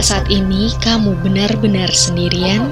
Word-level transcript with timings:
Apa 0.00 0.16
saat 0.16 0.32
ini 0.32 0.72
kamu 0.80 1.12
benar-benar 1.20 1.92
sendirian? 1.92 2.64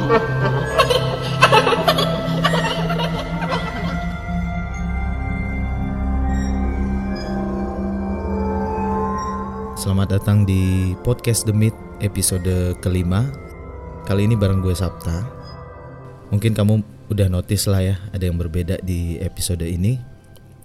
Selamat 9.76 10.16
datang 10.16 10.48
di 10.48 10.96
podcast 11.04 11.44
The 11.44 11.52
Meet 11.52 11.76
episode 12.00 12.48
kelima. 12.80 13.28
Kali 14.08 14.24
ini 14.24 14.32
bareng 14.32 14.64
gue 14.64 14.72
Sabta. 14.72 15.28
Mungkin 16.32 16.56
kamu 16.56 16.80
udah 17.12 17.28
notice 17.28 17.68
lah 17.68 17.84
ya 17.84 18.00
ada 18.08 18.24
yang 18.24 18.40
berbeda 18.40 18.80
di 18.80 19.20
episode 19.20 19.68
ini. 19.68 20.00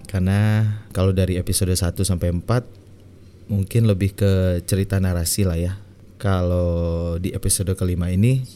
Karena 0.07 0.63
kalau 0.95 1.11
dari 1.11 1.35
episode 1.35 1.75
1 1.75 1.91
sampai 2.07 2.31
4 2.31 3.51
Mungkin 3.51 3.83
lebih 3.83 4.15
ke 4.15 4.63
cerita 4.63 5.03
narasi 5.03 5.43
lah 5.43 5.59
ya 5.59 5.82
Kalau 6.23 7.19
di 7.19 7.35
episode 7.35 7.75
kelima 7.75 8.07
ini 8.07 8.47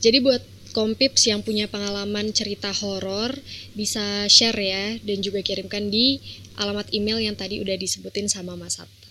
Jadi 0.00 0.24
buat 0.24 0.40
Kompips 0.74 1.30
yang 1.30 1.44
punya 1.46 1.70
pengalaman 1.70 2.34
cerita 2.34 2.74
horor 2.74 3.30
bisa 3.78 4.26
share 4.26 4.58
ya 4.58 4.98
dan 5.06 5.22
juga 5.22 5.38
kirimkan 5.44 5.86
di 5.86 6.18
alamat 6.58 6.90
email 6.90 7.22
yang 7.22 7.38
tadi 7.38 7.62
udah 7.62 7.78
disebutin 7.78 8.26
sama 8.26 8.58
Mas 8.58 8.80
Sabta. 8.80 9.03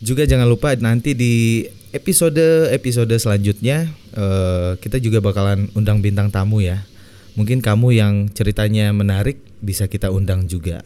Juga 0.00 0.24
jangan 0.24 0.48
lupa 0.48 0.72
nanti 0.80 1.12
di 1.12 1.68
episode 1.92 2.72
episode 2.72 3.12
selanjutnya 3.20 3.84
uh, 4.16 4.72
kita 4.80 4.96
juga 4.96 5.20
bakalan 5.20 5.68
undang 5.76 6.00
bintang 6.00 6.32
tamu 6.32 6.64
ya. 6.64 6.88
Mungkin 7.36 7.60
kamu 7.60 7.94
yang 7.94 8.14
ceritanya 8.32 8.90
menarik 8.96 9.38
bisa 9.60 9.86
kita 9.86 10.08
undang 10.08 10.48
juga 10.48 10.82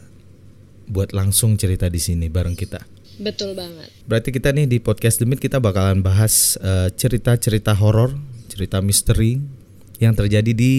buat 0.91 1.15
langsung 1.15 1.55
cerita 1.57 1.87
di 1.87 2.03
sini 2.03 2.27
bareng 2.27 2.59
kita. 2.59 2.83
Betul 3.23 3.55
banget. 3.55 3.89
Berarti 4.11 4.35
kita 4.35 4.51
nih 4.51 4.67
di 4.67 4.83
podcast 4.83 5.23
Demit 5.23 5.39
kita 5.39 5.63
bakalan 5.63 6.03
bahas 6.03 6.59
uh, 6.59 6.91
cerita-cerita 6.91 7.71
horor, 7.79 8.19
cerita 8.51 8.83
misteri 8.83 9.39
yang 10.03 10.19
terjadi 10.19 10.51
di 10.51 10.75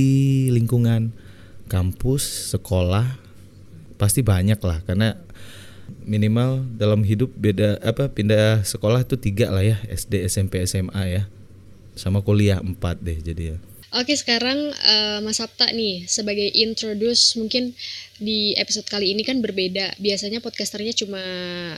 lingkungan 0.51 1.15
kampus, 1.71 2.51
sekolah. 2.51 3.23
Pasti 3.95 4.19
banyak 4.19 4.59
lah 4.59 4.83
karena 4.83 5.15
minimal 6.05 6.65
dalam 6.77 7.01
hidup 7.01 7.33
beda 7.33 7.81
apa 7.81 8.09
pindah 8.09 8.61
sekolah 8.61 9.03
itu 9.03 9.17
tiga 9.17 9.49
lah 9.49 9.65
ya 9.65 9.77
SD 9.89 10.25
SMP 10.29 10.61
SMA 10.65 11.03
ya 11.09 11.23
sama 11.95 12.21
kuliah 12.21 12.61
empat 12.61 13.01
deh 13.01 13.17
jadi 13.19 13.55
ya 13.55 13.57
Oke 13.95 14.11
sekarang 14.11 14.75
uh, 14.75 15.23
Mas 15.23 15.39
Sabta 15.39 15.71
nih 15.71 16.03
sebagai 16.03 16.51
introduce 16.51 17.39
mungkin 17.39 17.71
di 18.19 18.51
episode 18.59 18.83
kali 18.91 19.15
ini 19.15 19.23
kan 19.23 19.39
berbeda. 19.39 19.95
Biasanya 20.03 20.43
podcasternya 20.43 20.91
cuma 20.91 21.23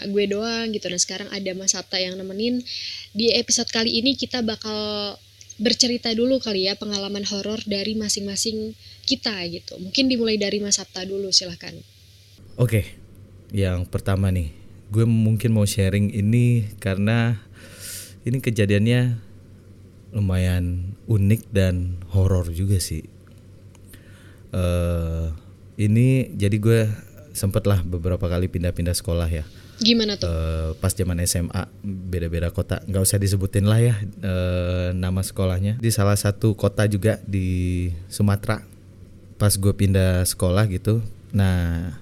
gue 0.01 0.25
doang 0.25 0.73
gitu. 0.73 0.89
Nah 0.89 0.97
sekarang 0.97 1.29
ada 1.29 1.53
Mas 1.53 1.77
Sabta 1.77 2.01
yang 2.01 2.17
nemenin. 2.17 2.65
Di 3.13 3.37
episode 3.37 3.69
kali 3.69 4.01
ini 4.01 4.17
kita 4.17 4.41
bakal 4.41 5.13
bercerita 5.61 6.09
dulu 6.09 6.41
kali 6.41 6.65
ya 6.65 6.73
pengalaman 6.73 7.21
horor 7.21 7.61
dari 7.69 7.93
masing-masing 7.93 8.73
kita 9.05 9.37
gitu. 9.53 9.77
Mungkin 9.77 10.09
dimulai 10.09 10.41
dari 10.41 10.57
Mas 10.57 10.81
Sabta 10.81 11.05
dulu 11.05 11.29
silahkan. 11.29 11.77
Oke, 12.57 12.97
yang 13.51 13.87
pertama 13.87 14.27
nih, 14.31 14.51
gue 14.91 15.05
mungkin 15.07 15.55
mau 15.55 15.67
sharing 15.67 16.11
ini 16.11 16.71
karena 16.79 17.39
ini 18.27 18.43
kejadiannya 18.43 19.19
lumayan 20.15 20.95
unik 21.07 21.41
dan 21.51 21.99
horor 22.11 22.47
juga 22.51 22.79
sih. 22.79 23.07
Uh, 24.51 25.35
ini 25.75 26.31
jadi 26.33 26.57
gue 26.57 26.79
sempet 27.35 27.67
lah 27.69 27.83
beberapa 27.83 28.25
kali 28.25 28.49
pindah-pindah 28.49 28.95
sekolah 28.95 29.29
ya. 29.29 29.45
Gimana 29.77 30.17
tuh? 30.17 30.25
Uh, 30.25 30.73
pas 30.81 30.89
zaman 30.89 31.21
SMA 31.29 31.69
beda-beda 31.85 32.49
kota, 32.49 32.81
nggak 32.89 33.03
usah 33.05 33.21
disebutin 33.21 33.69
lah 33.69 33.77
ya 33.77 33.93
uh, 34.25 34.89
nama 34.97 35.21
sekolahnya. 35.21 35.77
Di 35.77 35.93
salah 35.93 36.17
satu 36.17 36.57
kota 36.57 36.89
juga 36.89 37.21
di 37.29 37.91
Sumatera. 38.09 38.65
Pas 39.37 39.53
gue 39.53 39.69
pindah 39.69 40.25
sekolah 40.25 40.65
gitu, 40.65 41.05
nah 41.29 41.93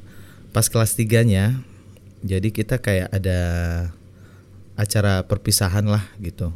pas 0.55 0.71
kelas 0.71 0.95
tiganya, 0.95 1.59
jadi 2.23 2.47
kita 2.47 2.79
kayak 2.79 3.11
ada 3.11 3.39
acara 4.79 5.27
perpisahan 5.27 5.83
lah 5.83 6.03
gitu 6.23 6.55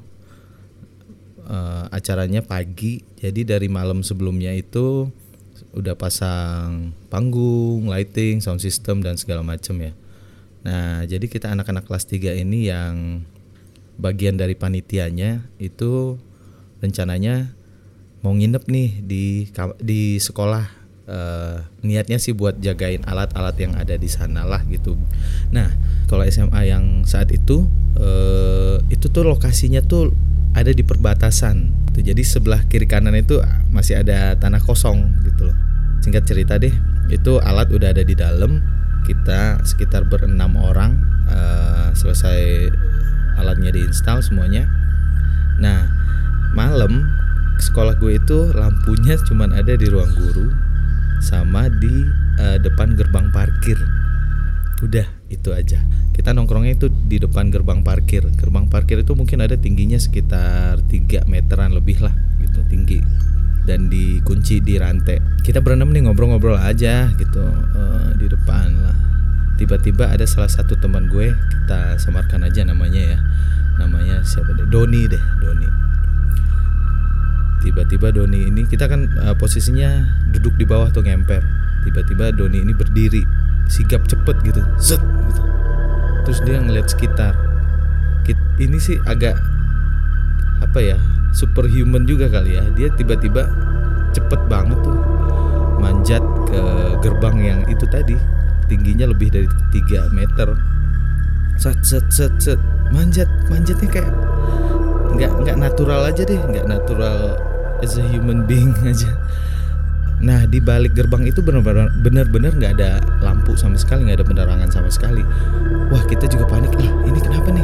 uh, 1.50 1.90
acaranya 1.92 2.46
pagi 2.46 3.02
jadi 3.18 3.58
dari 3.58 3.68
malam 3.68 4.06
sebelumnya 4.06 4.54
itu 4.54 5.10
udah 5.76 5.94
pasang 5.94 6.96
panggung, 7.12 7.90
lighting, 7.90 8.40
sound 8.42 8.64
system 8.64 9.06
dan 9.06 9.20
segala 9.20 9.46
macam 9.46 9.76
ya. 9.78 9.94
Nah, 10.66 11.06
jadi 11.06 11.30
kita 11.30 11.52
anak-anak 11.54 11.86
kelas 11.86 12.10
3 12.10 12.42
ini 12.42 12.72
yang 12.72 13.22
bagian 14.00 14.40
dari 14.40 14.58
panitianya 14.58 15.46
itu 15.62 16.18
rencananya 16.80 17.54
mau 18.26 18.34
nginep 18.34 18.64
nih 18.66 18.90
di 19.04 19.26
di 19.84 20.18
sekolah. 20.18 20.79
Uh, 21.10 21.66
niatnya 21.82 22.22
sih 22.22 22.38
buat 22.38 22.62
jagain 22.62 23.02
alat-alat 23.02 23.58
yang 23.58 23.74
ada 23.74 23.98
di 23.98 24.06
sana 24.06 24.46
lah 24.46 24.62
gitu. 24.70 24.94
Nah, 25.50 25.74
kalau 26.06 26.22
SMA 26.30 26.70
yang 26.70 27.02
saat 27.10 27.34
itu 27.34 27.66
uh, 27.98 28.78
itu 28.94 29.10
tuh 29.10 29.26
lokasinya 29.26 29.82
tuh 29.82 30.14
ada 30.54 30.70
di 30.70 30.86
perbatasan. 30.86 31.74
Tuh, 31.98 32.06
jadi 32.06 32.22
sebelah 32.22 32.62
kiri 32.70 32.86
kanan 32.86 33.18
itu 33.18 33.42
masih 33.74 34.06
ada 34.06 34.38
tanah 34.38 34.62
kosong 34.62 35.10
gitu 35.26 35.50
loh. 35.50 35.58
Singkat 36.06 36.30
cerita 36.30 36.62
deh, 36.62 36.78
itu 37.10 37.42
alat 37.42 37.74
udah 37.74 37.90
ada 37.90 38.06
di 38.06 38.14
dalam. 38.14 38.62
Kita 39.02 39.66
sekitar 39.66 40.06
berenam 40.06 40.62
orang 40.62 41.02
uh, 41.26 41.90
selesai 41.98 42.70
alatnya 43.42 43.74
diinstal 43.74 44.22
semuanya. 44.22 44.70
Nah, 45.58 45.90
malam 46.54 47.10
sekolah 47.58 47.98
gue 47.98 48.22
itu 48.22 48.54
lampunya 48.54 49.18
cuma 49.26 49.50
ada 49.50 49.74
di 49.74 49.90
ruang 49.90 50.14
guru 50.14 50.69
sama 51.20 51.68
di 51.68 52.08
uh, 52.40 52.58
depan 52.60 52.96
gerbang 52.96 53.30
parkir. 53.32 53.78
Udah 54.80 55.08
itu 55.28 55.52
aja. 55.52 55.84
Kita 56.16 56.32
nongkrongnya 56.32 56.80
itu 56.80 56.88
di 56.90 57.20
depan 57.20 57.52
gerbang 57.52 57.84
parkir. 57.84 58.24
Gerbang 58.36 58.72
parkir 58.72 59.04
itu 59.04 59.16
mungkin 59.16 59.44
ada 59.44 59.56
tingginya 59.60 60.00
sekitar 60.00 60.84
3 60.88 61.28
meteran 61.28 61.76
lebih 61.76 62.00
lah 62.04 62.16
gitu 62.40 62.64
tinggi. 62.68 63.04
Dan 63.68 63.92
dikunci 63.92 64.64
di 64.64 64.80
rantai 64.82 65.22
kita 65.46 65.62
berenam 65.62 65.94
nih 65.94 66.10
ngobrol-ngobrol 66.10 66.58
aja 66.58 67.12
gitu 67.20 67.44
uh, 67.76 68.12
di 68.16 68.26
depan 68.26 68.68
lah. 68.82 68.98
Tiba-tiba 69.60 70.08
ada 70.08 70.24
salah 70.24 70.48
satu 70.48 70.80
teman 70.80 71.12
gue 71.12 71.36
kita 71.36 72.00
samarkan 72.00 72.48
aja 72.48 72.64
namanya 72.64 73.16
ya. 73.16 73.20
Namanya 73.80 74.24
siapa 74.24 74.56
deh? 74.56 74.68
Doni 74.68 75.08
deh 75.08 75.24
Doni 75.40 75.89
tiba-tiba 77.60 78.12
Doni 78.16 78.48
ini 78.48 78.64
kita 78.66 78.88
kan 78.88 79.12
uh, 79.20 79.36
posisinya 79.36 80.08
duduk 80.32 80.56
di 80.56 80.66
bawah 80.66 80.90
tuh 80.92 81.04
ngemper. 81.04 81.44
Tiba-tiba 81.84 82.32
Doni 82.36 82.64
ini 82.64 82.74
berdiri 82.76 83.24
sigap 83.70 84.08
cepet 84.08 84.36
gitu 84.44 84.62
set 84.80 85.00
gitu. 85.00 85.42
Terus 86.28 86.40
dia 86.44 86.58
ngeliat 86.60 86.88
sekitar. 86.90 87.36
Ini 88.60 88.78
sih 88.78 89.00
agak 89.08 89.40
apa 90.60 90.80
ya 90.84 90.98
superhuman 91.32 92.04
juga 92.04 92.28
kali 92.28 92.60
ya. 92.60 92.64
Dia 92.76 92.92
tiba-tiba 92.94 93.48
cepet 94.12 94.42
banget 94.52 94.80
tuh 94.84 95.00
manjat 95.80 96.22
ke 96.48 96.62
gerbang 97.00 97.38
yang 97.40 97.62
itu 97.72 97.88
tadi. 97.88 98.16
Tingginya 98.70 99.10
lebih 99.10 99.34
dari 99.34 99.50
3 99.74 100.14
meter. 100.14 100.54
Set 101.58 101.80
set 101.82 102.06
set 102.12 102.34
set. 102.38 102.60
Manjat 102.94 103.28
manjatnya 103.50 103.90
kayak 103.90 104.12
nggak 105.10 105.32
nggak 105.42 105.58
natural 105.58 106.06
aja 106.06 106.22
deh 106.22 106.38
nggak 106.38 106.70
natural 106.70 107.49
as 107.82 107.98
a 108.00 108.04
human 108.06 108.44
being 108.48 108.76
aja 108.90 109.12
Nah 110.20 110.44
di 110.44 110.60
balik 110.60 111.00
gerbang 111.00 111.32
itu 111.32 111.40
benar-benar 111.40 112.52
nggak 112.52 112.76
ada 112.76 113.00
lampu 113.24 113.56
sama 113.56 113.80
sekali, 113.80 114.04
nggak 114.12 114.20
ada 114.20 114.28
penerangan 114.28 114.68
sama 114.68 114.92
sekali. 114.92 115.24
Wah 115.88 116.04
kita 116.12 116.28
juga 116.28 116.44
panik 116.44 116.76
lah. 116.76 116.92
Ini 117.08 117.20
kenapa 117.24 117.48
nih? 117.56 117.64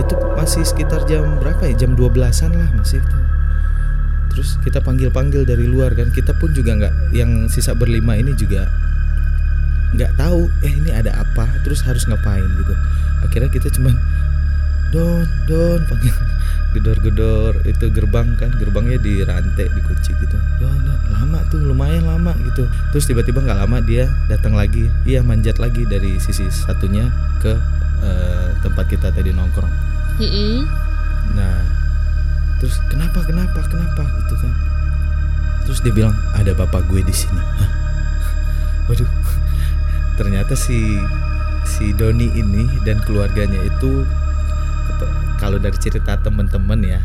itu 0.00 0.14
masih 0.34 0.62
sekitar 0.66 1.06
jam 1.06 1.38
berapa 1.38 1.70
ya 1.70 1.86
jam 1.86 1.94
12an 1.94 2.52
lah 2.54 2.70
masih 2.74 2.98
itu 2.98 3.18
terus 4.34 4.58
kita 4.66 4.82
panggil-panggil 4.82 5.46
dari 5.46 5.70
luar 5.70 5.94
kan 5.94 6.10
kita 6.10 6.34
pun 6.34 6.50
juga 6.50 6.74
nggak 6.74 7.14
yang 7.14 7.46
sisa 7.46 7.70
berlima 7.70 8.18
ini 8.18 8.34
juga 8.34 8.66
nggak 9.94 10.18
tahu 10.18 10.50
eh 10.66 10.74
ini 10.74 10.90
ada 10.90 11.22
apa 11.22 11.46
terus 11.62 11.86
harus 11.86 12.02
ngapain 12.10 12.42
gitu 12.42 12.74
akhirnya 13.22 13.50
kita 13.54 13.70
cuman 13.78 13.94
don 14.94 15.26
don 15.50 15.80
panggil. 15.90 16.14
Gedor-gedor 16.74 17.62
itu 17.66 17.86
gerbang 17.90 18.34
kan 18.38 18.50
gerbangnya 18.54 18.98
di 18.98 19.22
rantai 19.22 19.66
dikunci 19.74 20.10
gitu. 20.14 20.38
Don, 20.62 20.74
don 20.86 20.98
lama 21.10 21.42
tuh 21.50 21.58
lumayan 21.58 22.06
lama 22.06 22.34
gitu. 22.46 22.66
Terus 22.94 23.10
tiba-tiba 23.10 23.42
nggak 23.42 23.58
lama 23.66 23.78
dia 23.82 24.06
datang 24.30 24.54
lagi. 24.54 24.86
Iya 25.02 25.26
manjat 25.26 25.58
lagi 25.58 25.82
dari 25.86 26.22
sisi 26.22 26.46
satunya 26.50 27.10
ke 27.42 27.58
uh, 28.02 28.48
tempat 28.62 28.86
kita 28.86 29.10
tadi 29.10 29.34
nongkrong. 29.34 29.74
Mm 30.14 30.30
-mm. 30.30 30.56
nah 31.34 31.58
terus 32.62 32.78
kenapa 32.86 33.18
kenapa 33.26 33.66
kenapa 33.66 34.06
gitu 34.22 34.34
kan? 34.38 34.54
Terus 35.66 35.78
dia 35.82 35.90
bilang 35.90 36.14
ada 36.38 36.54
bapak 36.54 36.86
gue 36.86 37.02
di 37.02 37.14
sini. 37.14 37.42
Hah? 37.42 37.70
waduh. 38.90 39.10
Ternyata 40.18 40.54
si 40.54 41.02
si 41.66 41.90
Doni 41.96 42.30
ini 42.36 42.68
dan 42.86 43.00
keluarganya 43.02 43.58
itu 43.64 44.06
kalau 45.54 45.70
dari 45.70 45.78
cerita 45.78 46.18
teman-teman 46.18 46.82
ya 46.82 46.98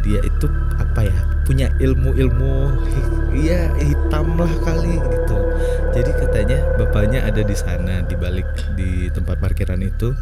dia 0.00 0.16
itu 0.24 0.48
apa 0.80 1.04
ya 1.04 1.20
punya 1.44 1.68
ilmu-ilmu 1.76 2.72
iya 3.36 3.68
hitam 3.76 4.40
lah 4.40 4.48
kali 4.64 4.96
gitu. 5.04 5.36
Jadi 5.92 6.10
katanya 6.16 6.64
bapaknya 6.80 7.28
ada 7.28 7.44
di 7.44 7.52
sana 7.52 8.00
di 8.08 8.16
balik 8.16 8.48
di 8.72 9.12
tempat 9.12 9.36
parkiran 9.36 9.84
itu 9.84 10.16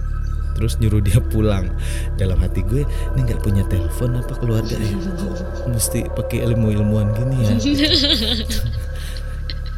terus 0.59 0.75
nyuruh 0.83 0.99
dia 1.07 1.23
pulang. 1.23 1.71
Dalam 2.19 2.43
hati 2.43 2.67
gue 2.67 2.83
ini 3.15 3.31
nggak 3.31 3.47
punya 3.47 3.63
telepon 3.71 4.19
apa 4.19 4.35
keluarga 4.43 4.75
ya? 4.75 4.99
Mesti 5.71 6.11
pakai 6.19 6.43
ilmu-ilmuan 6.43 7.15
gini 7.15 7.37
ya. 7.47 7.55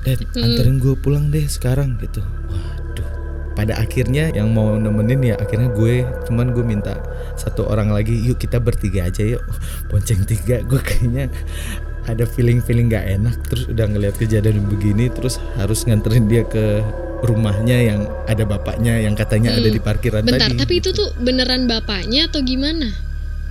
Eh 0.09 0.17
anterin 0.41 0.81
gue 0.81 0.97
pulang 0.97 1.29
deh 1.29 1.45
sekarang 1.45 2.01
gitu. 2.01 2.25
Waduh. 2.49 3.09
Pada 3.53 3.77
akhirnya 3.77 4.33
yang 4.33 4.57
mau 4.57 4.73
nemenin 4.73 5.21
ya 5.21 5.37
akhirnya 5.37 5.69
gue 5.69 6.09
cuman 6.25 6.49
gue 6.57 6.65
minta 6.65 6.97
satu 7.35 7.67
orang 7.67 7.91
lagi 7.91 8.15
yuk 8.15 8.39
kita 8.39 8.59
bertiga 8.63 9.07
aja 9.07 9.23
yuk. 9.25 9.43
Bonceng 9.91 10.25
tiga 10.27 10.63
gue 10.63 10.81
kayaknya 10.81 11.31
ada 12.05 12.25
feeling 12.29 12.61
feeling 12.61 12.93
gak 12.93 13.07
enak. 13.07 13.37
Terus 13.49 13.71
udah 13.71 13.87
ngeliat 13.91 14.15
kejadian 14.17 14.67
begini 14.69 15.11
terus 15.11 15.41
harus 15.59 15.85
nganterin 15.85 16.27
dia 16.31 16.45
ke 16.47 16.85
rumahnya 17.25 17.79
yang 17.81 18.01
ada 18.29 18.45
bapaknya 18.45 19.01
yang 19.01 19.17
katanya 19.17 19.57
ada 19.57 19.73
di 19.73 19.81
parkiran 19.81 20.29
Bentar, 20.29 20.53
tadi 20.53 20.61
tapi 20.61 20.75
itu 20.77 20.93
gitu. 20.93 21.01
tuh 21.01 21.09
beneran 21.25 21.65
bapaknya 21.65 22.29
atau 22.29 22.45
gimana? 22.45 22.93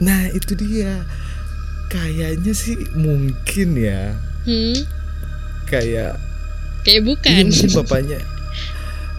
nah 0.02 0.30
itu 0.30 0.54
dia. 0.58 1.06
Kayaknya 1.90 2.54
sih 2.58 2.78
mungkin 2.98 3.78
ya. 3.78 4.18
Hmm, 4.50 4.78
kayak 5.70 6.18
kayak 6.86 7.02
bukan. 7.06 7.34
Iya 7.34 7.46
mungkin 7.50 7.72
bapaknya 7.78 8.20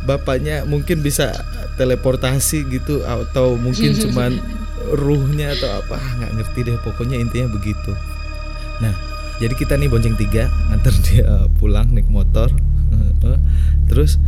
Bapaknya 0.04 0.68
mungkin 0.68 1.00
bisa 1.00 1.32
teleportasi 1.80 2.68
gitu 2.68 3.02
Atau 3.04 3.56
mungkin 3.56 3.96
cuman 4.04 4.38
ruhnya 4.92 5.56
atau 5.56 5.80
apa. 5.80 5.96
Ah, 5.96 6.12
nggak 6.20 6.32
ngerti 6.40 6.58
deh 6.68 6.76
pokoknya 6.84 7.16
intinya 7.16 7.48
begitu. 7.48 7.92
Nah 8.84 8.92
jadi 9.40 9.54
kita 9.56 9.74
nih 9.80 9.88
bonceng 9.90 10.14
tiga 10.14 10.46
nganter 10.70 10.94
dia 11.08 11.48
pulang 11.56 11.88
naik 11.90 12.08
motor. 12.12 12.52
Terus 13.88 14.20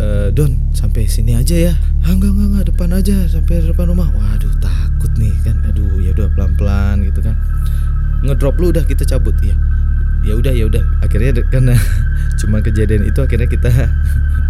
eh, 0.00 0.32
Don 0.32 0.72
sampai 0.72 1.04
sini 1.06 1.36
aja 1.36 1.70
ya. 1.70 1.74
Ah, 2.02 2.16
enggak, 2.16 2.32
enggak 2.32 2.48
enggak 2.48 2.66
depan 2.72 2.88
aja 2.96 3.16
sampai 3.28 3.60
depan 3.60 3.92
rumah. 3.92 4.08
Waduh 4.16 4.54
takut 4.64 5.12
nih 5.20 5.32
kan. 5.44 5.60
Aduh 5.68 6.00
ya 6.00 6.16
udah 6.16 6.32
pelan-pelan 6.32 7.04
gitu 7.04 7.20
kan. 7.20 7.36
Ngedrop 8.24 8.56
lu 8.56 8.72
udah 8.72 8.86
kita 8.88 9.04
cabut 9.04 9.36
ya 9.44 9.52
ya 10.22 10.38
udah 10.38 10.52
ya 10.54 10.64
udah. 10.70 10.82
Akhirnya 11.02 11.42
karena 11.50 11.74
cuma 12.40 12.62
kejadian 12.62 13.06
itu 13.06 13.18
akhirnya 13.20 13.50
kita 13.50 13.70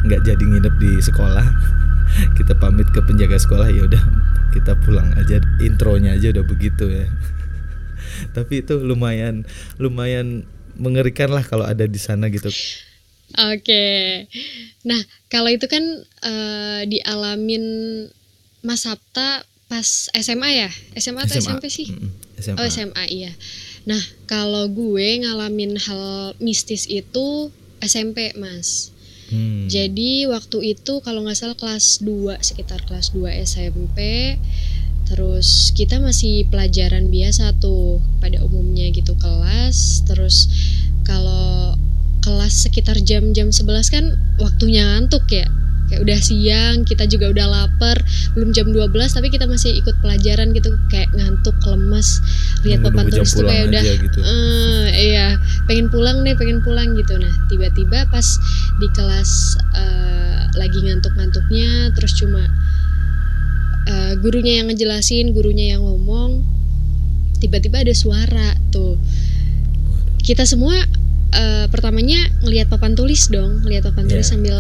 nggak 0.06 0.20
jadi 0.26 0.43
nginep 0.43 0.75
di 0.78 0.93
sekolah 1.02 1.46
kita 2.38 2.58
pamit 2.58 2.88
ke 2.90 3.00
penjaga 3.02 3.38
sekolah 3.38 3.69
ya 3.70 3.87
udah 3.87 4.02
kita 4.52 4.76
pulang 4.84 5.14
aja 5.16 5.40
intronya 5.62 6.14
aja 6.19 6.34
udah 6.34 6.44
begitu 6.44 6.90
ya 6.90 7.06
tapi 8.37 8.60
itu 8.62 8.76
lumayan 8.82 9.49
lumayan 9.81 10.44
mengerikan 10.76 11.31
lah 11.32 11.44
kalau 11.44 11.64
ada 11.64 11.84
di 11.84 12.00
sana 12.00 12.28
gitu 12.32 12.49
Oke. 13.32 14.28
Nah, 14.84 15.00
kalau 15.32 15.49
itu 15.49 15.64
kan 15.64 15.81
eh, 16.05 16.82
dialamin 16.84 17.64
Mas 18.60 18.84
Sabta 18.84 19.48
pas 19.72 19.88
SMA 20.12 20.50
ya? 20.52 20.70
SMA 21.00 21.25
atau 21.25 21.40
SMA. 21.40 21.56
SMP 21.56 21.64
sih? 21.72 21.88
SMA. 22.37 22.60
Oh, 22.60 22.66
SMA 22.69 23.05
iya. 23.08 23.32
Nah, 23.88 24.02
kalau 24.28 24.69
gue 24.69 25.25
ngalamin 25.25 25.81
hal 25.81 26.37
mistis 26.44 26.84
itu 26.87 27.48
SMP, 27.81 28.37
Mas. 28.37 28.92
Hmm. 29.32 29.64
Jadi 29.64 30.29
waktu 30.29 30.76
itu 30.76 31.00
kalau 31.00 31.25
nggak 31.25 31.38
salah 31.40 31.56
kelas 31.56 32.05
2 32.05 32.37
sekitar 32.44 32.84
kelas 32.84 33.17
2 33.17 33.32
SMP 33.49 33.99
terus 35.08 35.73
kita 35.76 35.99
masih 35.99 36.49
pelajaran 36.49 37.08
biasa 37.12 37.56
tuh 37.61 38.00
pada 38.20 38.40
umumnya 38.44 38.88
gitu 38.93 39.12
kelas 39.19 40.06
terus 40.08 40.49
kalau 41.02 41.76
kelas 42.23 42.64
sekitar 42.64 42.96
jam-jam 43.02 43.50
11 43.50 43.93
kan 43.93 44.05
waktunya 44.38 44.87
ngantuk 44.87 45.26
ya 45.29 45.44
kayak 45.93 46.00
udah 46.00 46.19
siang 46.19 46.89
kita 46.89 47.05
juga 47.05 47.29
udah 47.29 47.47
lapar 47.47 48.00
belum 48.33 48.50
jam 48.50 48.73
12 48.73 48.89
tapi 49.12 49.29
kita 49.29 49.44
masih 49.44 49.77
ikut 49.77 49.93
pelajaran 50.00 50.56
gitu 50.56 50.73
kayak 50.89 51.12
ngantuk 51.12 51.53
lemes 51.69 52.25
lihat 52.65 52.81
papan 52.81 53.12
tulis 53.12 53.29
tuh 53.31 53.44
kayak 53.44 53.69
udah 53.69 53.83
gitu. 53.85 54.19
"Eh, 54.19 54.85
iya 55.12 55.37
pengen 55.69 55.93
pulang 55.93 56.25
deh 56.25 56.33
pengen 56.33 56.65
pulang 56.65 56.97
gitu 56.97 57.21
nah 57.21 57.29
tiba-tiba 57.47 58.09
pas 58.09 58.25
di 58.81 58.89
kelas 58.91 59.31
eh, 59.77 60.41
lagi 60.56 60.81
ngantuk-ngantuknya 60.81 61.93
terus 61.93 62.17
cuma 62.17 62.41
eh, 63.85 64.12
gurunya 64.17 64.65
yang 64.65 64.73
ngejelasin 64.73 65.37
gurunya 65.37 65.77
yang 65.77 65.85
ngomong 65.85 66.41
tiba-tiba 67.37 67.83
ada 67.83 67.93
suara 67.93 68.56
tuh 68.71 68.97
kita 70.23 70.47
semua 70.47 70.79
eh, 71.33 71.67
pertamanya 71.69 72.17
ngelihat 72.41 72.71
papan 72.71 72.94
tulis 72.94 73.27
dong 73.29 73.61
ngelihat 73.61 73.91
papan 73.91 74.06
tulis 74.06 74.25
Iya. 74.25 74.33
sambil 74.33 74.56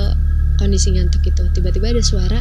kondisi 0.62 0.94
ngantuk 0.94 1.26
gitu 1.26 1.42
tiba-tiba 1.50 1.90
ada 1.90 2.02
suara 2.02 2.40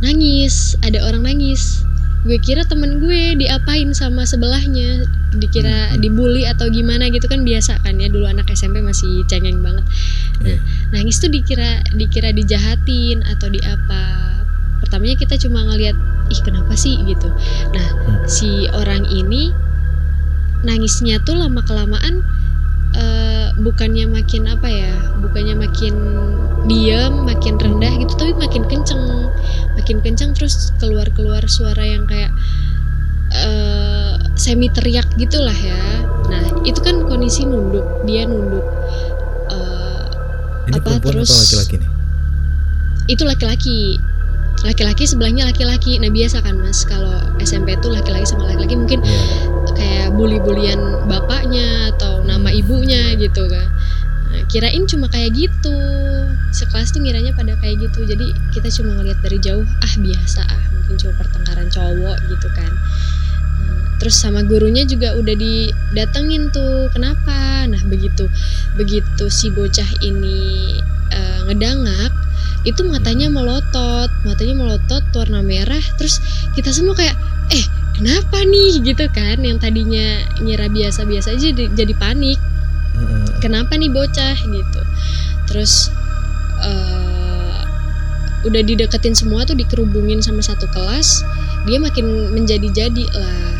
nangis 0.00 0.74
ada 0.80 1.04
orang 1.04 1.24
nangis. 1.28 1.84
Gue 2.24 2.40
kira 2.40 2.64
temen 2.64 3.04
gue 3.04 3.36
diapain 3.36 3.92
sama 3.92 4.24
sebelahnya 4.24 5.04
dikira 5.36 5.92
Hmm. 5.92 6.00
dibully 6.00 6.48
atau 6.48 6.72
gimana 6.72 7.12
gitu 7.12 7.28
kan 7.28 7.44
biasa 7.44 7.84
kan 7.84 8.00
ya. 8.00 8.08
Dulu 8.08 8.24
anak 8.24 8.48
SMP 8.48 8.80
masih 8.80 9.28
cengeng 9.28 9.60
banget. 9.60 9.84
Iya. 10.44 10.58
nangis 10.90 11.20
tuh 11.22 11.30
dikira 11.30 11.84
dikira 11.94 12.32
dijahatin 12.32 13.22
atau 13.28 13.52
di 13.52 13.60
apa. 13.60 14.02
Pertamanya 14.80 15.20
kita 15.20 15.36
cuma 15.36 15.68
ngelihat 15.68 15.96
ih 16.32 16.40
kenapa 16.40 16.72
sih? 16.74 16.96
gitu. 17.04 17.28
Nah 17.76 17.88
Hmm. 17.92 18.24
si 18.24 18.72
orang 18.72 19.04
ini 19.12 19.52
nangisnya 20.64 21.20
tuh 21.28 21.36
lama 21.36 21.60
kelamaan 21.60 22.24
eh, 22.94 23.46
bukannya 23.58 24.06
makin 24.06 24.46
apa 24.46 24.68
ya 24.70 24.94
bukannya 25.20 25.54
makin 25.58 25.94
diem 26.64 27.14
makin 27.26 27.60
rendah 27.60 27.92
gitu 28.00 28.12
tapi 28.16 28.32
makin 28.34 28.64
kenceng. 28.70 29.28
Makin 29.74 30.00
kenceng 30.00 30.32
terus 30.32 30.70
keluar 30.80 31.10
keluar 31.12 31.44
suara 31.44 31.82
yang 31.84 32.06
kayak 32.06 32.32
eh, 33.34 34.14
semi 34.38 34.70
teriak 34.70 35.06
gitulah 35.18 35.54
ya. 35.54 35.82
Nah 36.30 36.44
itu 36.64 36.80
kan 36.80 37.04
kondisi 37.04 37.44
nunduk 37.44 37.84
dia 38.08 38.24
nunduk 38.24 38.64
ini 40.64 40.80
apa, 40.80 40.96
terus- 41.00 41.28
atau 41.28 41.40
laki-laki 41.44 41.74
nih? 41.80 41.90
Itu 43.08 43.22
laki-laki. 43.28 44.00
Laki-laki 44.64 45.04
sebelahnya 45.04 45.44
laki-laki. 45.44 46.00
Nah 46.00 46.08
biasa 46.08 46.40
kan 46.40 46.56
mas 46.56 46.88
kalau 46.88 47.12
SMP 47.36 47.76
tuh 47.84 47.92
laki-laki 47.92 48.24
sama 48.24 48.48
laki-laki. 48.48 48.74
Mungkin 48.80 49.00
Iya. 49.04 49.20
Kayak 49.74 50.14
bully-bulian 50.14 50.78
bapaknya 51.06 51.94
atau 51.94 52.22
nama 52.24 52.48
ibunya 52.50 53.14
gitu 53.18 53.46
kan. 53.46 53.68
Nah, 54.30 54.42
kirain 54.50 54.86
cuma 54.88 55.06
kayak 55.10 55.34
gitu. 55.34 55.76
Sekelas 56.54 56.94
tuh 56.94 57.02
ngiranya 57.02 57.34
pada 57.34 57.58
kayak 57.58 57.90
gitu. 57.90 58.06
Jadi 58.06 58.34
kita 58.54 58.70
cuma 58.80 58.98
ngeliat 58.98 59.18
dari 59.20 59.38
jauh 59.42 59.62
ah 59.62 59.94
biasa 59.98 60.42
ah 60.46 60.62
mungkin 60.74 60.94
cuma 60.98 61.12
pertengkaran 61.18 61.68
cowok 61.70 62.16
gitu 62.30 62.48
kan. 62.54 62.72
Nah, 63.66 63.82
terus 63.98 64.16
sama 64.18 64.42
gurunya 64.46 64.86
juga 64.86 65.14
udah 65.18 65.34
didatengin 65.34 66.50
tuh 66.54 66.88
kenapa? 66.94 67.68
Nah 67.68 67.82
begitu 67.86 68.30
begitu 68.74 69.24
si 69.30 69.50
bocah 69.54 69.88
ini 70.02 70.78
eh, 71.14 71.38
ngedangak 71.46 72.12
itu 72.64 72.80
matanya 72.88 73.28
melotot 73.28 74.08
matanya 74.24 74.54
melotot 74.56 75.04
warna 75.12 75.44
merah 75.44 75.84
terus 76.00 76.20
kita 76.56 76.72
semua 76.72 76.96
kayak 76.96 77.12
eh 77.52 77.64
kenapa 78.04 78.44
nih 78.44 78.84
gitu 78.84 79.08
kan 79.16 79.40
yang 79.40 79.56
tadinya 79.56 80.20
ngira 80.44 80.68
biasa-biasa 80.68 81.32
aja 81.32 81.56
jadi, 81.56 81.72
jadi 81.72 81.96
panik. 81.96 82.36
Heeh. 82.94 83.40
kenapa 83.40 83.80
nih 83.80 83.88
bocah 83.88 84.36
gitu. 84.44 84.80
Terus 85.48 85.88
eh, 86.60 87.60
udah 88.44 88.60
dideketin 88.60 89.16
semua 89.16 89.48
tuh 89.48 89.56
dikerubungin 89.56 90.20
sama 90.20 90.44
satu 90.44 90.68
kelas 90.68 91.24
dia 91.64 91.80
makin 91.80 92.36
menjadi-jadi 92.36 93.04
lah. 93.16 93.56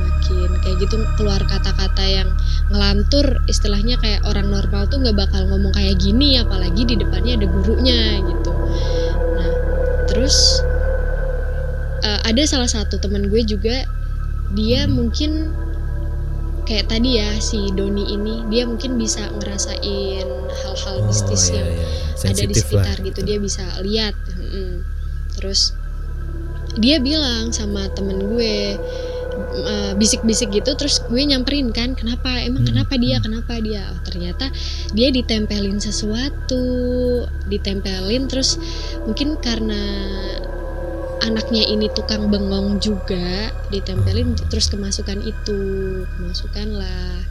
Makin 0.00 0.50
kayak 0.64 0.76
gitu 0.88 0.96
keluar 1.20 1.44
kata-kata 1.44 2.00
yang 2.00 2.32
ngelantur 2.72 3.44
istilahnya 3.44 4.00
kayak 4.00 4.24
orang 4.24 4.48
normal 4.48 4.88
tuh 4.88 5.04
nggak 5.04 5.20
bakal 5.28 5.44
ngomong 5.52 5.76
kayak 5.76 6.00
gini 6.00 6.40
apalagi 6.40 6.88
di 6.88 6.96
depannya 6.96 7.36
ada 7.36 7.44
gurunya 7.44 8.24
gitu. 8.24 8.52
Nah 9.36 9.52
terus 10.08 10.64
uh, 12.02 12.20
ada 12.26 12.42
salah 12.44 12.68
satu 12.68 12.98
teman 12.98 13.30
gue 13.30 13.42
juga 13.46 13.86
dia 14.52 14.84
mungkin 14.84 15.50
kayak 16.68 16.92
tadi 16.92 17.18
ya 17.18 17.30
si 17.42 17.74
Doni 17.74 18.14
ini 18.14 18.46
dia 18.46 18.68
mungkin 18.68 18.94
bisa 18.94 19.26
ngerasain 19.40 20.26
hal-hal 20.62 20.96
Oh, 21.02 21.06
mistis 21.10 21.50
iya, 21.50 21.58
yang 21.58 21.70
iya. 21.74 21.86
ada 22.22 22.42
di 22.46 22.54
Sensitif 22.54 22.66
lah, 22.70 22.84
sekitar 22.86 22.96
gitu 23.02 23.20
dia 23.26 23.38
bisa 23.42 23.64
lihat 23.82 24.14
Mm-mm. 24.38 24.86
terus 25.34 25.74
dia 26.78 27.02
bilang 27.02 27.50
sama 27.50 27.90
temen 27.92 28.32
gue 28.32 28.78
uh, 29.66 29.92
bisik-bisik 29.98 30.54
gitu 30.54 30.72
terus 30.78 31.02
gue 31.04 31.20
nyamperin 31.20 31.74
kan 31.74 31.92
kenapa 31.98 32.40
emang 32.40 32.62
Hmm, 32.62 32.70
kenapa 32.72 32.94
dia 32.96 33.16
hmm. 33.18 33.24
kenapa 33.26 33.52
dia 33.58 33.82
oh, 33.90 34.00
ternyata 34.06 34.46
dia 34.94 35.08
ditempelin 35.10 35.82
sesuatu 35.82 36.64
ditempelin 37.50 38.30
terus 38.30 38.56
mungkin 39.04 39.36
karena 39.42 39.82
anaknya 41.22 41.62
ini 41.64 41.86
tukang 41.94 42.28
bengong 42.28 42.82
juga 42.82 43.54
ditempelin 43.70 44.34
terus 44.50 44.68
kemasukan 44.68 45.22
itu 45.22 45.60
kemasukan 46.18 46.68
lah 46.76 47.22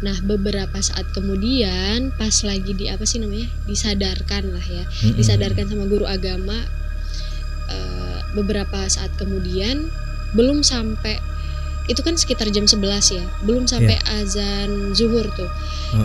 nah 0.00 0.16
beberapa 0.24 0.80
saat 0.80 1.04
kemudian 1.12 2.12
pas 2.16 2.32
lagi 2.44 2.72
di 2.72 2.88
apa 2.88 3.04
sih 3.04 3.20
namanya 3.20 3.48
disadarkan 3.68 4.56
lah 4.56 4.64
ya 4.64 4.84
disadarkan 5.16 5.68
sama 5.68 5.84
guru 5.88 6.08
agama 6.08 6.56
eh, 7.68 8.18
beberapa 8.32 8.88
saat 8.88 9.12
kemudian 9.20 9.92
belum 10.32 10.64
sampai 10.64 11.20
itu 11.90 12.06
kan 12.06 12.14
sekitar 12.14 12.46
jam 12.54 12.70
11 12.70 13.18
ya 13.18 13.24
belum 13.42 13.66
sampai 13.66 13.98
azan 14.22 14.94
zuhur 14.94 15.26
tuh 15.34 15.50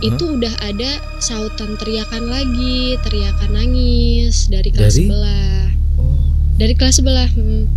Heeh. 0.01 0.09
itu 0.11 0.23
udah 0.39 0.53
ada 0.65 0.97
sautan 1.21 1.77
teriakan 1.77 2.25
lagi 2.25 2.97
teriakan 3.05 3.53
nangis 3.53 4.49
dari 4.49 4.73
kelas 4.73 4.97
Dari? 4.97 5.05
sebelah. 5.05 5.74
Dari 6.55 6.73
kelas 6.73 7.03
sebelah 7.03 7.27
hmm. 7.31 7.67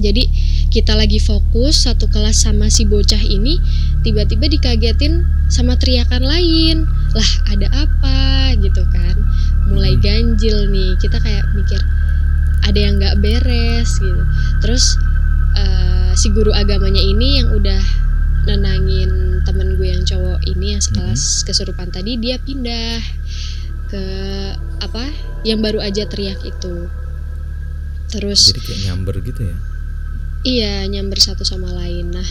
jadi 0.00 0.28
kita 0.76 0.92
lagi 0.92 1.16
fokus 1.16 1.88
satu 1.88 2.04
kelas 2.12 2.44
sama 2.44 2.68
si 2.68 2.84
bocah 2.84 3.22
ini 3.22 3.56
tiba-tiba 4.04 4.44
dikagetin 4.50 5.24
sama 5.48 5.78
teriakan 5.78 6.20
lain. 6.20 6.84
Lah 7.16 7.30
ada 7.48 7.68
apa? 7.72 8.52
Gitu 8.60 8.82
kan. 8.92 9.16
Mulai 9.72 9.96
Hmm. 9.96 10.02
ganjil 10.04 10.68
nih. 10.68 11.00
Kita 11.00 11.16
kayak 11.16 11.48
mikir 11.56 11.80
ada 12.66 12.76
yang 12.78 13.00
nggak 13.00 13.24
beres 13.24 13.96
gitu. 13.96 14.22
Terus 14.60 15.00
eh, 15.56 16.12
si 16.12 16.28
guru 16.34 16.52
agamanya 16.52 17.00
ini 17.00 17.40
yang 17.40 17.56
udah 17.56 17.82
nenangin 18.46 19.42
temen 19.48 19.74
gue 19.74 19.90
yang 19.90 20.04
cowok 20.06 20.44
ini 20.46 20.76
yang 20.76 20.82
sekelas 20.82 21.42
kesurupan 21.42 21.90
tadi 21.90 22.14
dia 22.14 22.38
pindah 22.38 23.02
ke 23.90 24.04
apa 24.82 25.10
yang 25.42 25.58
baru 25.58 25.82
aja 25.82 26.06
teriak 26.06 26.38
itu 26.46 26.86
terus 28.16 28.48
Jadi 28.48 28.60
kayak 28.64 28.80
nyamber 28.88 29.20
gitu 29.20 29.42
ya. 29.44 29.56
Iya, 30.46 30.74
nyamber 30.88 31.18
satu 31.18 31.42
sama 31.42 31.68
lain. 31.74 32.14
Nah, 32.14 32.28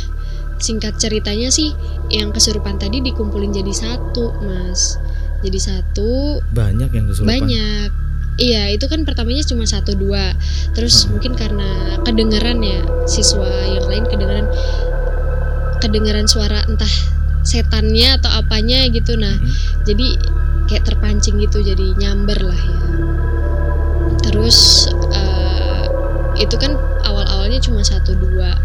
singkat 0.58 0.98
ceritanya 0.98 1.52
sih, 1.52 1.76
yang 2.10 2.32
kesurupan 2.32 2.80
tadi 2.80 3.04
dikumpulin 3.04 3.52
jadi 3.52 3.70
satu, 3.76 4.40
Mas. 4.42 4.96
Jadi 5.44 5.60
satu, 5.60 6.40
Banyak 6.50 6.90
yang 6.96 7.06
kesurupan. 7.06 7.30
banyak. 7.30 7.90
Iya, 8.36 8.72
itu 8.72 8.88
kan 8.88 9.04
pertamanya 9.04 9.44
cuma 9.44 9.64
satu 9.64 9.96
dua. 9.96 10.32
Terus 10.76 11.04
Heeh. 11.04 11.12
mungkin 11.12 11.34
karena 11.36 12.00
kedengeran 12.04 12.60
ya 12.64 12.82
siswa 13.06 13.48
yang 13.68 13.86
lain 13.88 14.04
kedengeran 14.08 14.48
kedengeran 15.80 16.28
suara 16.28 16.64
entah 16.68 16.90
setannya 17.44 18.16
atau 18.16 18.32
apanya 18.32 18.88
gitu. 18.92 19.16
Nah, 19.16 19.36
Mm-mm. 19.36 19.84
jadi 19.88 20.08
kayak 20.72 20.84
terpancing 20.88 21.38
gitu, 21.40 21.62
jadi 21.62 21.96
nyamber 22.00 22.40
lah 22.42 22.58
ya. 22.60 22.80
Terus 24.26 24.90
itu 26.36 26.56
kan 26.60 26.76
awal-awalnya 27.08 27.60
cuma 27.64 27.82
satu 27.82 28.16
dua. 28.16 28.56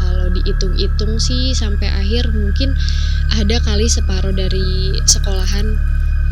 Kalau 0.00 0.32
dihitung-hitung 0.32 1.20
sih 1.20 1.52
sampai 1.52 1.92
akhir 1.92 2.32
mungkin 2.32 2.72
ada 3.36 3.60
kali 3.62 3.86
separuh 3.86 4.32
dari 4.34 4.96
sekolahan. 5.04 5.76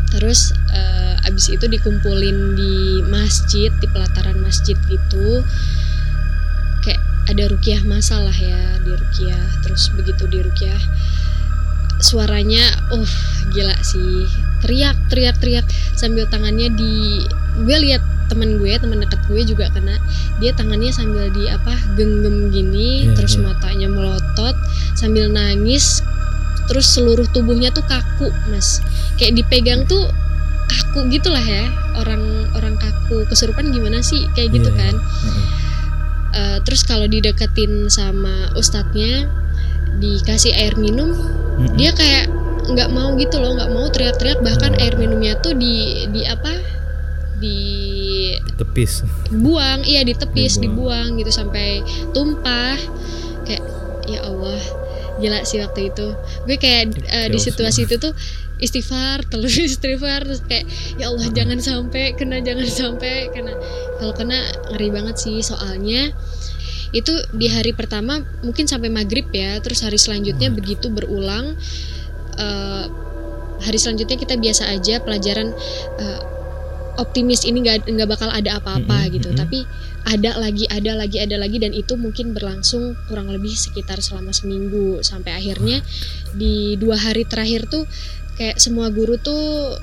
Terus 0.09 0.57
eh, 0.73 1.27
abis 1.27 1.53
itu 1.53 1.69
dikumpulin 1.69 2.57
di 2.57 3.05
masjid, 3.05 3.69
di 3.77 3.87
pelataran 3.87 4.41
masjid 4.41 4.75
gitu. 4.89 5.45
Kayak 6.81 7.01
ada 7.29 7.43
rukiah 7.51 7.81
masal 7.85 8.25
lah 8.25 8.35
ya 8.35 8.81
di 8.81 8.91
rukiah. 8.97 9.45
Terus 9.61 9.93
begitu 9.93 10.25
di 10.25 10.41
rukiah 10.41 10.81
suaranya 11.99 12.63
uh 12.95 13.11
gila 13.51 13.75
sih 13.83 14.23
teriak 14.63 14.95
teriak 15.11 15.35
teriak 15.35 15.67
sambil 15.99 16.23
tangannya 16.31 16.71
di 16.71 17.27
gue 17.59 17.77
lihat 17.83 17.99
teman 18.29 18.61
gue 18.61 18.71
teman 18.77 19.01
dekat 19.01 19.19
gue 19.25 19.41
juga 19.43 19.67
kena 19.73 19.97
dia 20.37 20.53
tangannya 20.53 20.93
sambil 20.93 21.27
di 21.33 21.49
apa 21.49 21.73
genggam 21.97 22.53
gini 22.53 23.09
Iya, 23.09 23.17
terus 23.17 23.35
iya. 23.35 23.49
matanya 23.49 23.87
melotot 23.89 24.55
sambil 24.93 25.27
nangis 25.27 25.99
terus 26.69 26.85
seluruh 26.85 27.25
tubuhnya 27.33 27.73
tuh 27.73 27.81
kaku 27.83 28.29
mas 28.47 28.79
kayak 29.17 29.33
dipegang 29.35 29.89
tuh 29.89 30.05
kaku 30.69 31.09
gitulah 31.09 31.41
ya 31.41 31.65
orang 31.97 32.21
orang 32.53 32.77
kaku 32.77 33.25
kesurupan 33.25 33.73
gimana 33.73 33.99
sih 33.99 34.29
kayak 34.37 34.53
gitu 34.53 34.69
Iya, 34.69 34.77
iya. 34.77 34.81
kan. 34.93 34.95
Eh, 36.29 36.57
terus 36.61 36.85
kalau 36.85 37.09
dideketin 37.09 37.89
sama 37.89 38.53
ustadznya 38.53 39.25
dikasih 39.97 40.53
air 40.53 40.77
minum 40.77 41.17
Mm-mm. 41.57 41.73
dia 41.73 41.89
kayak 41.91 42.29
nggak 42.69 42.93
mau 42.93 43.17
gitu 43.17 43.41
loh 43.41 43.57
nggak 43.57 43.73
mau 43.73 43.89
teriak-teriak 43.89 44.37
bahkan 44.45 44.77
air 44.77 44.93
minumnya 44.93 45.33
tuh 45.41 45.57
di 45.57 46.05
di 46.13 46.21
apa 46.29 46.53
tepis. 48.55 49.03
dibuang 49.29 49.85
iya 49.85 50.01
ditepis 50.05 50.57
Dibuang. 50.57 51.17
dibuang 51.17 51.21
gitu 51.21 51.31
sampai 51.33 51.83
tumpah 52.15 52.77
kayak 53.45 53.63
ya 54.09 54.25
Allah 54.25 54.59
gila 55.19 55.43
sih 55.43 55.59
waktu 55.59 55.91
itu 55.91 56.07
gue 56.47 56.57
kayak 56.57 56.95
eh, 57.11 57.27
di 57.27 57.39
situasi 57.39 57.85
itu 57.85 57.99
tuh 57.99 58.15
istighfar 58.59 59.27
terus 59.27 59.55
istighfar 59.75 60.23
terus 60.23 60.41
kayak 60.47 60.65
ya 60.95 61.11
Allah 61.11 61.27
jangan 61.31 61.59
sampai 61.59 62.15
kena 62.15 62.39
jangan 62.39 62.67
sampai 62.67 63.31
kena 63.31 63.53
kalau 63.99 64.13
kena 64.15 64.39
ngeri 64.75 64.89
banget 64.91 65.15
sih 65.19 65.43
soalnya 65.43 66.11
itu 66.89 67.13
di 67.37 67.45
hari 67.51 67.75
pertama 67.75 68.25
mungkin 68.41 68.65
sampai 68.65 68.89
maghrib 68.89 69.29
ya 69.29 69.61
terus 69.61 69.85
hari 69.85 70.01
selanjutnya 70.01 70.49
Waduh. 70.49 70.57
begitu 70.57 70.87
berulang 70.89 71.53
eh, 72.39 72.85
hari 73.59 73.77
selanjutnya 73.77 74.17
kita 74.17 74.35
biasa 74.39 74.71
aja 74.71 75.03
pelajaran 75.03 75.51
eh, 75.99 76.19
optimis 76.99 77.47
ini 77.47 77.63
nggak 77.63 77.87
nggak 77.87 78.09
bakal 78.09 78.29
ada 78.29 78.59
apa-apa 78.59 79.07
Mm-mm, 79.07 79.13
gitu 79.15 79.29
mm-mm. 79.31 79.39
tapi 79.39 79.63
ada 80.07 80.35
lagi 80.39 80.65
ada 80.67 80.95
lagi 80.95 81.17
ada 81.19 81.35
lagi 81.35 81.57
dan 81.59 81.75
itu 81.75 81.95
mungkin 81.99 82.31
berlangsung 82.31 82.95
kurang 83.07 83.31
lebih 83.31 83.51
sekitar 83.51 83.99
selama 83.99 84.31
seminggu 84.31 85.03
sampai 85.03 85.35
akhirnya 85.35 85.83
di 86.35 86.75
dua 86.79 86.95
hari 86.95 87.27
terakhir 87.27 87.67
tuh 87.67 87.83
kayak 88.39 88.59
semua 88.59 88.87
guru 88.91 89.19
tuh 89.19 89.75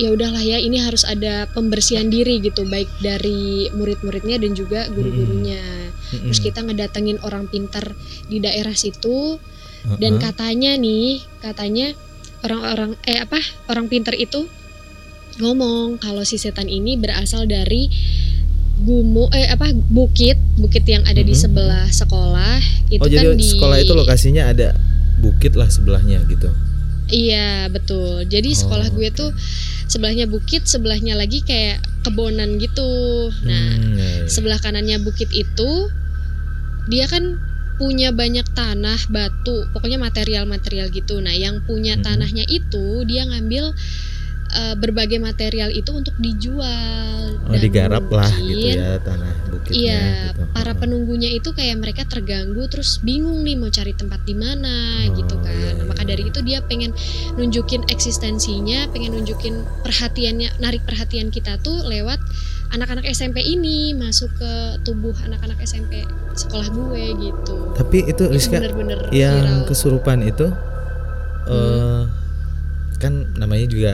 ya 0.00 0.12
udahlah 0.12 0.40
ya 0.40 0.56
ini 0.56 0.80
harus 0.80 1.04
ada 1.04 1.48
pembersihan 1.52 2.08
diri 2.08 2.40
gitu 2.40 2.64
baik 2.64 2.88
dari 3.04 3.68
murid-muridnya 3.76 4.40
dan 4.40 4.52
juga 4.56 4.88
guru-gurunya 4.88 5.92
Mm-mm. 6.12 6.28
terus 6.28 6.40
kita 6.40 6.64
ngedatengin 6.64 7.20
orang 7.24 7.48
pintar 7.48 7.92
di 8.28 8.40
daerah 8.40 8.72
situ 8.72 9.40
dan 9.98 10.16
Heeh. 10.16 10.22
katanya 10.22 10.72
nih 10.78 11.24
katanya 11.42 11.92
orang-orang 12.42 12.98
eh 13.06 13.18
apa 13.22 13.38
orang 13.70 13.86
pintar 13.90 14.14
itu 14.14 14.46
ngomong 15.34 15.96
kalau 15.96 16.22
si 16.22 16.36
setan 16.36 16.66
ini 16.66 16.94
berasal 16.94 17.44
dari 17.44 17.88
gumo 18.78 19.30
eh 19.30 19.46
apa 19.46 19.70
bukit 19.72 20.34
bukit 20.56 20.82
yang 20.84 21.04
ada 21.04 21.20
di 21.20 21.30
Mhm. 21.30 21.40
sebelah 21.40 21.86
sekolah 21.88 22.58
itu 22.88 22.98
oh 22.98 23.06
kan 23.06 23.14
jadi 23.14 23.28
di 23.32 23.46
sekolah 23.46 23.76
itu 23.78 23.92
lokasinya 23.94 24.44
ada 24.46 24.74
bukit 25.16 25.54
lah 25.54 25.68
sebelahnya 25.68 26.18
gitu. 26.26 26.50
iya 27.08 27.68
betul 27.68 28.24
jadi 28.24 28.50
sekolah 28.50 28.88
Oh, 28.88 28.94
gue 28.94 29.06
oke. 29.06 29.14
tuh 29.14 29.30
sebelahnya 29.86 30.24
bukit 30.24 30.64
sebelahnya 30.64 31.12
lagi 31.12 31.40
kayak 31.40 31.78
kebonan 32.02 32.56
gitu 32.56 33.28
nah 33.42 33.68
Hmm, 33.70 33.94
ya, 33.94 34.08
ya. 34.18 34.26
sebelah 34.26 34.58
kanannya 34.58 34.98
bukit 34.98 35.28
itu 35.30 35.70
dia 36.88 37.06
kan 37.06 37.38
punya 37.74 38.10
banyak 38.10 38.46
tanah 38.50 38.98
batu 39.08 39.68
pokoknya 39.70 40.00
material-material 40.00 40.88
gitu 40.88 41.18
nah 41.18 41.32
yang 41.32 41.62
punya 41.62 41.94
Mhm. 41.94 42.02
tanahnya 42.02 42.44
itu 42.44 43.04
dia 43.04 43.22
ngambil 43.24 43.70
eh, 44.52 44.74
berbagai 44.74 45.18
material 45.18 45.68
itu 45.68 45.90
untuk 45.90 46.12
dijual 46.16 47.40
Oh 47.42 47.50
Dan 47.50 47.60
digarap 47.60 48.06
lah 48.06 48.28
gitu 48.30 48.54
mungkin- 48.54 48.76
ya 48.76 48.90
tanah 48.98 49.32
bukitnya 49.46 49.74
Iya, 49.74 50.00
gitu. 50.30 50.42
para 50.52 50.72
penunggunya 50.72 51.28
itu 51.28 51.50
kayak 51.50 51.76
mereka 51.76 52.02
terganggu 52.04 52.62
terus 52.66 52.96
bingung 52.98 53.40
nih 53.40 53.54
mau 53.54 53.68
cari 53.68 53.92
tempat 53.92 54.20
di 54.22 54.34
mana 54.34 54.74
Oh, 55.04 55.14
gitu 55.14 55.34
kan. 55.36 55.50
iya, 55.50 55.70
Nah, 55.74 55.84
maka 55.86 56.02
iya. 56.02 56.08
dari 56.08 56.22
itu 56.24 56.40
dia 56.40 56.58
pengen 56.62 56.92
nunjukin 57.34 57.82
eksistensinya, 57.86 58.86
pengen 58.88 59.12
nunjukin 59.12 59.54
perhatiannya, 59.82 60.54
narik 60.58 60.82
perhatian 60.82 61.28
kita 61.28 61.58
tuh 61.58 61.82
lewat 61.82 62.20
anak-anak 62.70 63.04
SMP 63.06 63.42
ini 63.42 63.92
masuk 63.92 64.32
ke 64.32 64.52
tubuh 64.80 65.12
anak-anak 65.18 65.60
SMP 65.60 66.04
sekolah 66.32 66.68
gue 66.68 67.04
gitu 67.20 67.56
Tapi 67.74 67.98
itu 68.06 68.22
Rizka 68.26 68.56
bener-bener 68.58 69.08
yang 69.10 69.36
viral. 69.60 69.66
kesurupan 69.66 70.22
itu 70.22 70.48
eh 71.44 72.02
kan 72.96 73.12
namanya 73.34 73.66
juga 73.66 73.92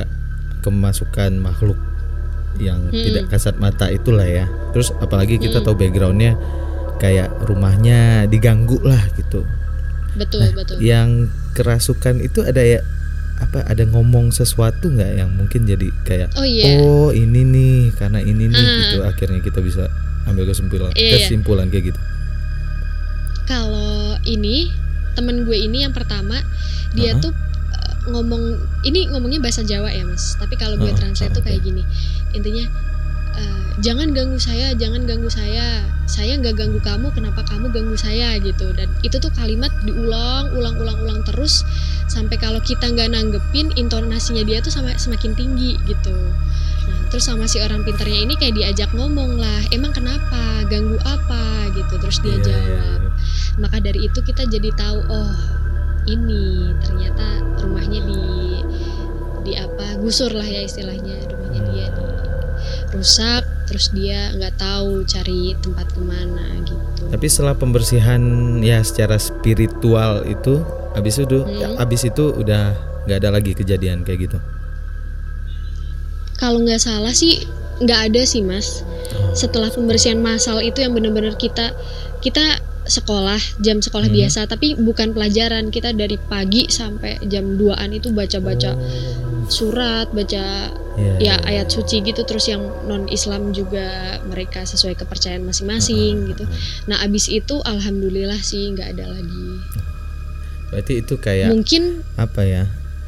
kemasukan 0.58 1.36
makhluk 1.36 1.78
yang 2.56 2.80
Hmm. 2.84 2.96
tidak 2.96 3.24
kasat 3.28 3.54
mata 3.56 3.86
itulah 3.88 4.24
ya. 4.24 4.44
Terus 4.70 4.90
apalagi 4.96 5.36
kita 5.36 5.58
Hmm. 5.58 5.64
tahu 5.64 5.74
backgroundnya 5.76 6.34
kayak 6.96 7.30
rumahnya 7.42 8.26
diganggu 8.26 8.78
lah 8.82 9.00
gitu. 9.14 9.46
betul 10.10 10.40
Nah, 10.40 10.50
betul 10.50 10.76
yang 10.78 11.30
kerasukan 11.52 12.18
itu 12.18 12.42
ada 12.42 12.58
ya 12.58 12.82
apa 13.38 13.62
ada 13.62 13.86
ngomong 13.86 14.34
sesuatu 14.34 14.90
nggak 14.90 15.14
yang 15.14 15.30
mungkin 15.30 15.62
jadi 15.62 15.94
kayak 16.02 16.34
oh 16.34 16.42
iya 16.42 16.74
oh 16.76 17.14
ini 17.14 17.46
nih 17.46 17.94
karena 17.94 18.18
ini 18.18 18.50
nih 18.50 18.58
Ah. 18.58 18.74
gitu 18.82 18.98
akhirnya 19.06 19.38
kita 19.38 19.62
bisa 19.62 19.86
ambil 20.26 20.42
kesimpulan 20.44 20.90
Iya, 20.90 20.98
iya. 20.98 21.12
kesimpulan 21.22 21.70
kayak 21.70 21.94
gitu. 21.94 22.00
kalau 23.46 23.94
ini 24.24 24.72
temen 25.14 25.42
gue 25.42 25.54
ini 25.56 25.82
yang 25.82 25.94
pertama 25.94 26.42
dia 26.92 27.14
Uh-uh. 27.14 27.22
tuh 27.22 27.32
uh, 27.32 27.47
ngomong 28.10 28.58
ini 28.84 29.08
ngomongnya 29.12 29.40
bahasa 29.40 29.62
Jawa 29.62 29.92
ya 29.92 30.04
mas. 30.04 30.34
Tapi 30.40 30.54
kalau 30.56 30.76
gue 30.76 30.90
Uh-uh, 30.90 30.98
translate 30.98 31.34
tuh 31.36 31.44
kayak 31.44 31.62
gini. 31.62 31.82
Intinya 32.32 32.64
uh, 33.36 33.68
jangan 33.80 34.10
ganggu 34.16 34.38
saya 34.40 34.72
jangan 34.74 35.04
ganggu 35.04 35.28
saya. 35.28 35.84
Saya 36.08 36.40
nggak 36.40 36.56
ganggu 36.56 36.80
kamu 36.80 37.12
kenapa 37.12 37.44
kamu 37.44 37.68
ganggu 37.68 37.94
saya? 37.94 38.40
gitu. 38.40 38.72
Dan 38.72 38.88
itu 39.04 39.20
tuh 39.20 39.28
kalimat 39.36 39.68
diulang 39.84 40.56
ulang 40.56 40.80
ulang 40.80 40.98
ulang 41.04 41.20
terus. 41.28 41.62
Sampai 42.08 42.40
kalau 42.40 42.58
kita 42.64 42.88
nggak 42.88 43.12
nanggepin 43.12 43.76
intonasinya 43.76 44.40
dia 44.42 44.64
tuh 44.64 44.72
sama 44.72 44.96
semakin 44.96 45.36
tinggi 45.36 45.76
gitu. 45.84 46.16
Nah 46.88 47.00
terus 47.12 47.28
sama 47.28 47.44
si 47.44 47.60
orang 47.60 47.84
pintarnya 47.84 48.24
ini 48.24 48.34
kayak 48.40 48.56
diajak 48.56 48.90
ngomong 48.96 49.36
lah 49.36 49.60
emang 49.70 49.92
kenapa? 49.92 50.64
Ganggu 50.66 50.96
apa? 51.04 51.68
gitu. 51.76 51.94
Terus 52.00 52.18
dia 52.24 52.32
Iya, 52.32 52.36
iya, 52.36 52.44
jawab. 52.48 53.00
iya. 53.00 53.08
maka 53.58 53.76
dari 53.82 54.06
itu 54.06 54.18
kita 54.22 54.46
jadi 54.46 54.70
tahu 54.72 54.98
oh 55.10 55.34
ini 56.06 56.72
ternyata 56.80 57.37
apa 60.08 60.16
gusur 60.24 60.32
lah 60.32 60.48
ya 60.48 60.64
istilahnya 60.64 61.16
rumahnya 61.28 61.60
dia 61.68 61.86
di 61.92 62.04
rusak 62.90 63.44
terus 63.64 63.92
dia 63.92 64.32
nggak 64.32 64.56
tahu 64.56 65.04
cari 65.04 65.52
tempat 65.60 65.84
ke 65.92 66.00
mana 66.00 66.64
gitu 66.64 67.04
Tapi 67.08 67.26
setelah 67.26 67.52
pembersihan 67.52 68.20
ya 68.58 68.80
secara 68.80 69.16
spiritual 69.16 70.24
itu 70.24 70.64
habis 70.94 71.16
itu 71.16 71.38
Hmm. 71.38 71.76
habis 71.76 72.02
itu 72.02 72.24
udah 72.32 72.72
nggak 73.04 73.18
ada 73.18 73.30
lagi 73.30 73.52
kejadian 73.52 74.00
kayak 74.02 74.28
gitu. 74.28 74.38
kalau 76.36 76.62
nggak 76.62 76.78
salah 76.78 77.12
sih 77.12 77.44
nggak 77.78 78.00
ada 78.08 78.22
sih 78.24 78.40
mas 78.40 78.80
Oh. 79.08 79.32
setelah 79.32 79.68
pembersihan 79.68 80.16
massal 80.18 80.60
itu 80.60 80.80
yang 80.80 80.92
bener-bener 80.92 81.32
kita 81.34 81.72
kita 82.20 82.60
sekolah 82.84 83.36
jam 83.58 83.80
sekolah 83.80 84.08
Hmm. 84.08 84.16
biasa 84.16 84.44
tapi 84.44 84.72
bukan 84.74 85.12
pelajaran 85.12 85.68
kita 85.68 85.92
dari 85.92 86.16
pagi 86.18 86.68
sampai 86.68 87.20
jam 87.24 87.56
2an 87.56 87.88
itu 87.90 88.08
baca-baca 88.10 88.72
Oh. 88.72 88.80
Surat 89.48 90.12
baca 90.12 90.70
Iya, 90.98 91.14
ya 91.22 91.22
iya. 91.22 91.34
ayat 91.46 91.70
suci 91.70 92.02
gitu 92.02 92.26
terus 92.26 92.50
yang 92.50 92.58
non 92.84 93.06
Islam 93.06 93.54
juga 93.54 94.18
mereka 94.26 94.66
sesuai 94.66 94.98
kepercayaan 94.98 95.46
masing-masing 95.46 96.34
gitu. 96.34 96.42
Nah 96.90 96.98
abis 97.00 97.30
itu 97.30 97.62
alhamdulillah 97.62 98.38
sih 98.38 98.74
nggak 98.74 98.98
ada 98.98 99.06
lagi. 99.06 99.62
Berarti 100.68 100.92
itu 101.00 101.14
kayak 101.16 101.54
Mungkin 101.54 102.02
apa 102.18 102.42
ya? 102.42 102.64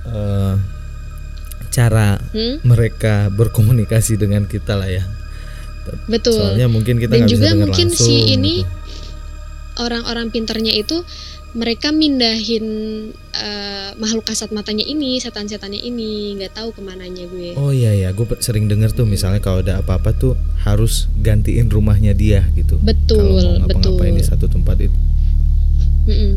eh, 0.06 0.54
cara 1.70 2.16
hmm, 2.30 2.62
mereka 2.62 3.26
berkomunikasi 3.28 4.16
dengan 4.16 4.46
kita 4.46 4.78
lah 4.78 4.86
ya. 4.86 5.02
betul. 6.06 6.38
Soalnya 6.38 6.70
mungkin 6.70 6.96
kita 6.96 7.18
Dan 7.18 7.26
bisa 7.26 7.34
juga 7.34 7.48
dengar 7.50 7.66
mungkin 7.66 7.88
langsung. 7.90 8.06
si 8.06 8.16
ini 8.30 8.62
gitu. 8.62 8.70
orang-orang 9.78 10.30
pinternya 10.30 10.78
itu 10.78 11.02
mereka 11.50 11.90
mindahin 11.90 12.66
eh, 13.34 13.90
makhluk 13.98 14.22
kasat 14.22 14.54
matanya 14.54 14.86
ini, 14.86 15.18
setan-setannya 15.18 15.82
ini, 15.82 16.38
nggak 16.38 16.54
tahu 16.54 16.70
ke 16.70 16.80
mananya 16.82 17.26
gue. 17.26 17.58
Oh 17.58 17.74
iya 17.74 17.90
ya, 17.90 18.14
gue 18.14 18.22
sering 18.38 18.70
dengar 18.70 18.94
tuh 18.94 19.02
misalnya 19.02 19.42
kalau 19.42 19.58
ada 19.58 19.82
apa-apa 19.82 20.14
tuh 20.14 20.38
harus 20.62 21.10
gantiin 21.18 21.66
rumahnya 21.66 22.14
dia 22.14 22.46
gitu. 22.54 22.78
Betul, 22.78 23.18
Kalau 23.18 23.34
mau 23.34 23.66
ngapa-ngapain 23.66 24.14
betul. 24.14 24.20
di 24.22 24.24
satu 24.24 24.46
tempat 24.46 24.76
itu 24.78 24.98
Mm-mm. 26.06 26.32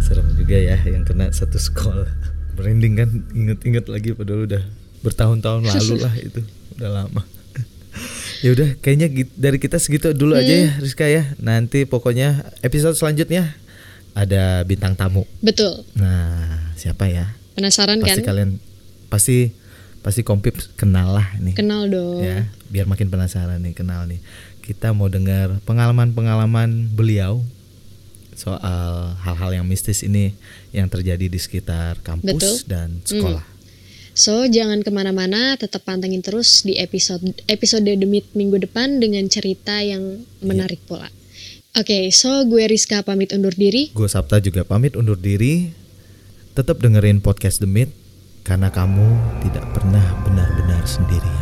serem 0.00 0.26
juga 0.34 0.56
ya 0.58 0.78
yang 0.86 1.02
kena 1.02 1.30
satu 1.34 1.58
sekolah. 1.58 2.08
Merinding 2.58 2.94
kan 2.94 3.10
inget-inget 3.34 3.86
lagi 3.90 4.14
padahal 4.14 4.46
udah 4.46 4.62
bertahun-tahun 5.00 5.66
lalu 5.66 5.94
lah 5.98 6.14
itu 6.28 6.40
udah 6.78 6.90
lama. 7.04 7.22
Ya 8.40 8.50
udah 8.50 8.68
kayaknya 8.76 9.06
dari 9.32 9.56
kita 9.56 9.76
segitu 9.76 10.10
dulu 10.10 10.34
aja 10.34 10.48
Hmm. 10.48 10.62
ya 10.62 10.70
Rizka 10.78 11.04
ya. 11.04 11.32
Nanti 11.36 11.84
pokoknya 11.84 12.28
episode 12.60 12.94
selanjutnya 12.94 13.52
ada 14.12 14.62
bintang 14.62 14.92
tamu. 14.92 15.24
Betul. 15.38 15.84
Nah 15.94 16.72
siapa 16.74 17.06
ya? 17.06 17.36
Penasaran 17.52 17.98
Pasti 17.98 18.20
kan? 18.20 18.26
kalian 18.26 18.50
pasti 19.06 19.52
pasti 20.00 20.22
kompip 20.22 20.56
kenal 20.74 21.12
lah 21.12 21.36
nih. 21.36 21.52
Kenal 21.52 21.86
dong. 21.86 22.20
ya 22.20 22.48
biar 22.66 22.86
makin 22.86 23.06
penasaran 23.06 23.58
nih 23.60 23.74
kenal 23.74 24.06
nih 24.06 24.22
kita 24.60 24.90
mau 24.90 25.06
dengar 25.06 25.58
pengalaman-pengalaman 25.60 26.70
beliau 26.88 27.42
soal 28.32 29.12
hal-hal 29.18 29.50
yang 29.52 29.66
mistis 29.66 30.00
ini 30.00 30.32
yang 30.70 30.86
terjadi 30.86 31.26
di 31.26 31.36
sekitar 31.36 31.98
kampus 32.00 32.30
Betul. 32.30 32.56
dan 32.64 32.88
sekolah 33.02 33.44
So 34.20 34.44
jangan 34.44 34.84
ke 34.84 34.92
mana-mana, 34.92 35.56
tetap 35.56 35.88
pantengin 35.88 36.20
terus 36.20 36.60
di 36.60 36.76
episode 36.76 37.40
episode 37.48 37.88
Demit 37.88 38.28
minggu 38.36 38.60
depan 38.60 39.00
dengan 39.00 39.24
cerita 39.32 39.80
yang 39.80 40.28
menarik 40.44 40.84
pula. 40.84 41.08
Oke, 41.72 42.12
so 42.12 42.44
gue 42.44 42.68
Rizka 42.68 43.00
pamit 43.00 43.32
undur 43.32 43.56
diri. 43.56 43.88
gue 43.96 44.08
Sabta 44.12 44.36
juga 44.44 44.68
pamit 44.68 44.92
undur 44.92 45.16
diri 45.16 45.72
tetap 46.52 46.84
dengerin 46.84 47.24
podcast 47.24 47.64
Meet 47.64 47.96
karena 48.44 48.68
kamu 48.68 49.40
tidak 49.40 49.64
pernah 49.72 50.04
benar-benar 50.28 50.84
sendirian 50.84 51.39